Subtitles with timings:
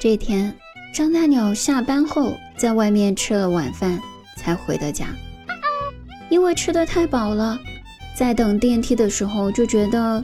[0.00, 0.54] 这天，
[0.92, 3.98] 张大鸟下班后在外面吃了晚饭
[4.36, 5.06] 才回的家，
[6.28, 7.58] 因为吃的太饱了，
[8.14, 10.22] 在等电梯的时候就觉得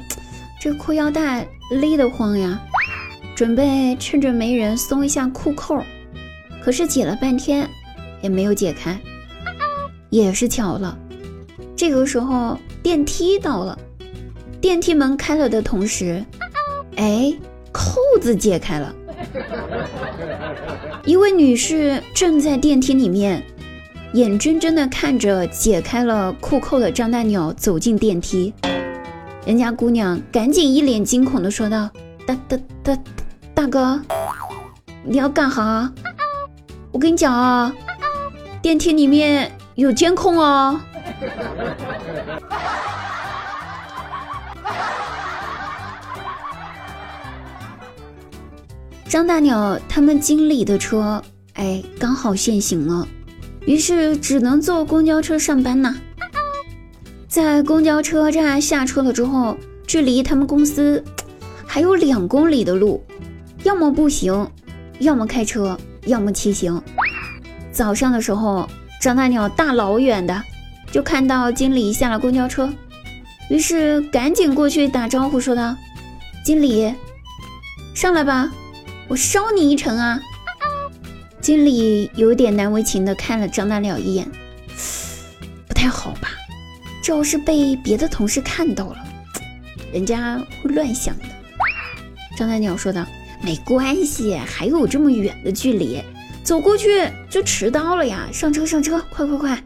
[0.61, 2.61] 这裤腰带勒得慌呀，
[3.35, 5.82] 准备趁着没人松一下裤扣，
[6.62, 7.66] 可是解了半天
[8.21, 8.98] 也没有解开。
[10.10, 10.98] 也是巧了，
[11.74, 13.78] 这个时候电梯到了，
[14.60, 16.23] 电梯门开了的同时，
[16.96, 17.32] 哎，
[17.73, 18.95] 扣子解开了。
[21.05, 23.43] 一位女士正在电梯里面，
[24.15, 28.53] 眼睁睁地看着解开了裤扣的张大鸟走进电梯。
[29.47, 31.89] 人家姑娘赶紧一脸惊恐地说道
[32.27, 32.98] ：“大大大
[33.55, 34.01] 大哥，
[35.05, 35.91] 你要干哈？
[36.92, 37.73] 我跟你讲啊，
[38.61, 40.81] 电梯里面有监控哦。”
[49.10, 51.20] 张大鸟他们经理的车，
[51.55, 53.08] 哎，刚好限行了，
[53.67, 55.97] 于是只能坐公交车上班呐。
[57.27, 61.05] 在公交车站下车了之后，距离他们公司
[61.67, 63.05] 还有两公里的路，
[63.64, 64.48] 要么步行，
[65.00, 66.80] 要么开车，要么骑行。
[67.72, 68.69] 早上的时候，
[69.02, 70.41] 张大鸟大老远的
[70.92, 72.72] 就看到经理下了公交车，
[73.48, 75.74] 于是赶紧过去打招呼，说道
[76.47, 76.95] ：“经理，
[77.92, 78.48] 上来吧。”
[79.11, 80.20] 我捎你一程啊！
[81.41, 84.30] 经理有点难为情的看了张大鸟一眼，
[85.67, 86.28] 不太好吧？
[87.02, 88.98] 这要是被别的同事看到了，
[89.92, 91.25] 人家会乱想的。
[92.39, 93.05] 张大鸟说道
[93.42, 96.00] ：“没关系，还有这么远的距离，
[96.45, 98.28] 走过去就迟到了呀！
[98.33, 99.64] 上车，上车，快快快！”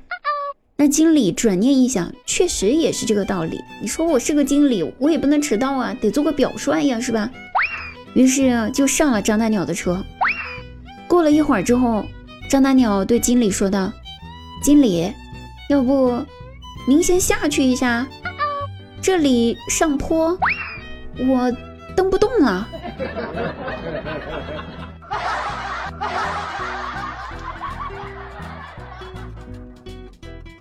[0.79, 3.61] 那经理转念一想，确实也是这个道理。
[3.83, 7.31] 你说我是个经理，我也不能迟到啊，得做个表率呀，是吧？
[8.15, 10.03] 于是就上了张大鸟的车。
[11.07, 12.07] 过了一会儿之后，
[12.48, 13.93] 张大鸟对经理说道
[14.62, 15.12] ：“经理，
[15.69, 16.25] 要不
[16.86, 18.07] 您先下去一下，
[19.02, 20.39] 这里上坡，
[21.19, 21.52] 我
[21.95, 22.67] 蹬不动了。”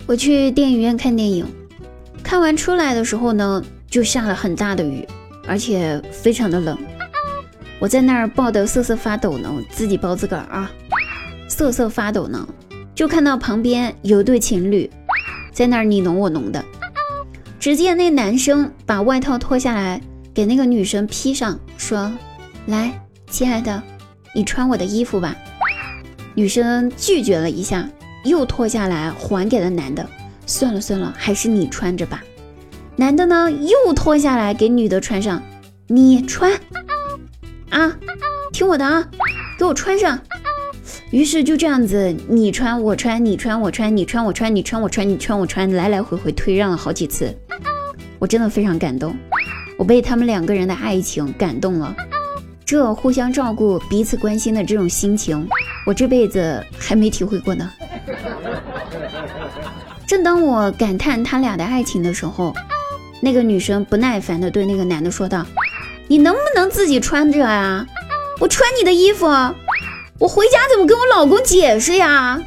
[0.05, 1.45] 我去电影院看电影，
[2.21, 5.07] 看完出来的时候呢，就下了很大的雨，
[5.47, 6.77] 而且非常的冷。
[7.83, 10.71] 我在那儿抱得瑟瑟发抖呢，我自己抱自个儿啊，
[11.49, 12.47] 瑟瑟发抖呢，
[12.95, 14.89] 就看到旁边有对情侣
[15.51, 16.63] 在那儿你侬我侬的。
[17.59, 20.01] 只见那男生把外套脱下来
[20.33, 22.09] 给那个女生披上，说
[22.67, 23.83] ：“来，亲爱的，
[24.33, 25.35] 你穿我的衣服吧。”
[26.35, 27.85] 女生拒绝了一下，
[28.23, 30.07] 又脱下来还给了男的。
[30.45, 32.23] 算了算了，还是你穿着吧。
[32.95, 35.43] 男的呢，又脱下来给女的穿上，
[35.87, 36.49] 你穿。
[37.73, 37.91] 啊，
[38.51, 39.03] 听我的啊，
[39.57, 40.19] 给我穿上。
[41.09, 47.35] 于是就这样子，你穿我穿，你穿我穿，你穿我穿，你穿我穿，你穿我穿，来来回回推让了好几次。
[48.19, 49.15] 我真的非常感动，
[49.75, 51.95] 我被他们两个人的爱情感动了。
[52.63, 55.47] 这互相照顾、彼此关心的这种心情，
[55.87, 57.67] 我这辈子还没体会过呢。
[60.05, 62.53] 正当我感叹他俩的爱情的时候，
[63.19, 65.43] 那个女生不耐烦地对那个男的说道。
[66.07, 67.85] 你能不能自己穿着啊？
[68.39, 69.25] 我穿你的衣服，
[70.19, 72.41] 我回家怎么跟我老公解释呀？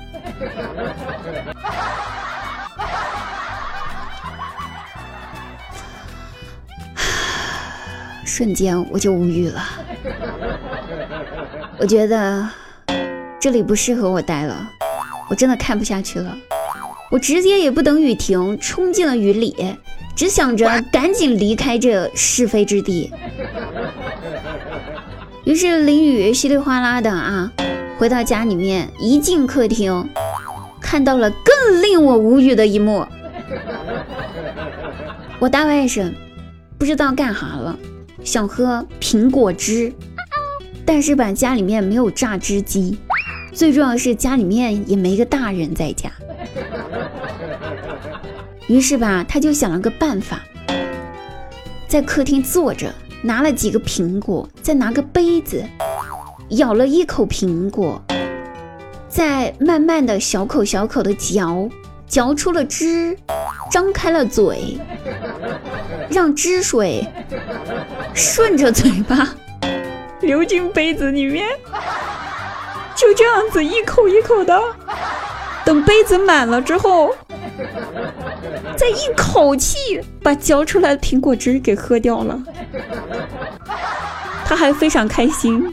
[8.25, 9.65] 瞬间我就无语了，
[11.79, 12.47] 我觉得
[13.41, 14.69] 这里不适合我待了，
[15.31, 16.37] 我真的看不下去了，
[17.11, 19.77] 我直接也不等雨停，冲进了雨里。
[20.15, 23.13] 只想着赶紧离开这是非之地，
[25.47, 27.53] 于是淋雨稀里哗啦的啊，
[27.99, 30.05] 回到家里面，一进客厅，
[30.81, 33.07] 看到了更令我无语的一幕。
[35.39, 36.13] 我大外甥
[36.77, 37.79] 不知道干哈了，
[38.25, 39.93] 想喝苹果汁，
[40.85, 42.99] 但是吧家里面没有榨汁机，
[43.53, 46.11] 最重要的是家里面也没个大人在家。
[48.67, 50.41] 于是吧，他就想了个办法，
[51.87, 52.93] 在客厅坐着，
[53.27, 55.61] 拿了几个苹果，再拿个杯子，
[56.51, 58.01] 咬了一口苹果，
[59.09, 61.69] 再慢慢的小口小口的嚼，
[62.07, 63.19] 嚼出了汁，
[63.69, 64.79] 张开了嘴，
[66.09, 67.05] 让汁水
[68.15, 69.35] 顺着嘴巴
[70.21, 71.49] 流进杯子里面，
[72.95, 74.63] 就这样子一口一口的，
[75.65, 77.13] 等杯子满了之后。
[78.77, 82.39] 再一口气把嚼出来的苹果汁给喝掉了，
[84.45, 85.73] 他还非常开心。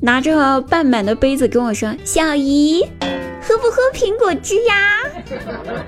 [0.00, 2.84] 拿着半满的杯子跟我说：“小姨，
[3.42, 5.00] 喝不喝苹果汁呀？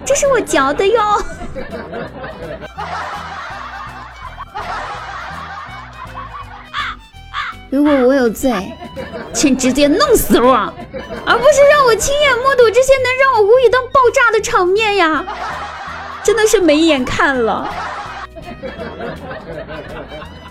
[0.05, 1.01] 这是我嚼的哟。”
[7.71, 8.53] 如果我有罪，
[9.33, 10.53] 请直接弄死我，
[11.25, 15.25] 而不是让我亲眼目睹这些能让我无语到爆炸的场面呀！
[16.23, 17.73] 真的是没眼看了。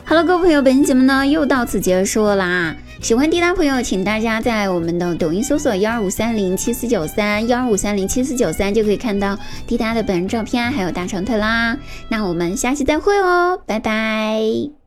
[0.03, 2.75] 好了，各位朋友，本期节目呢又到此结束啦。
[3.01, 9.37] 喜欢滴答朋友，请大家在我们的抖音搜索幺二五三零七四九三幺二五三零七四九三，就可以看到
[9.67, 11.77] 滴答的本人照片，还有大长腿啦。
[12.07, 14.78] 那我们下期再会哦，拜拜。